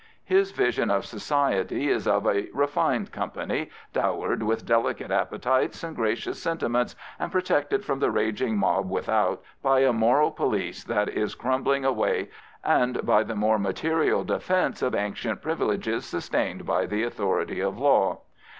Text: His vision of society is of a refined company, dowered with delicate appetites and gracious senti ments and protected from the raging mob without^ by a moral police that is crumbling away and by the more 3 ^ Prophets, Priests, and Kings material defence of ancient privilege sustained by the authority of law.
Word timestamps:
His 0.23 0.49
vision 0.51 0.89
of 0.89 1.05
society 1.05 1.87
is 1.87 2.07
of 2.07 2.25
a 2.25 2.47
refined 2.55 3.11
company, 3.11 3.69
dowered 3.93 4.41
with 4.41 4.65
delicate 4.65 5.11
appetites 5.11 5.83
and 5.83 5.95
gracious 5.95 6.41
senti 6.41 6.67
ments 6.67 6.95
and 7.19 7.31
protected 7.31 7.85
from 7.85 7.99
the 7.99 8.09
raging 8.09 8.57
mob 8.57 8.89
without^ 8.89 9.37
by 9.61 9.81
a 9.81 9.93
moral 9.93 10.31
police 10.31 10.83
that 10.85 11.07
is 11.07 11.35
crumbling 11.35 11.85
away 11.85 12.31
and 12.63 13.05
by 13.05 13.21
the 13.21 13.35
more 13.35 13.57
3 13.59 13.59
^ 13.59 13.61
Prophets, 13.63 13.81
Priests, 13.81 13.91
and 13.91 13.95
Kings 14.01 14.01
material 14.01 14.23
defence 14.23 14.81
of 14.81 14.95
ancient 14.95 15.41
privilege 15.43 16.01
sustained 16.03 16.65
by 16.65 16.87
the 16.87 17.03
authority 17.03 17.59
of 17.59 17.77
law. 17.77 18.21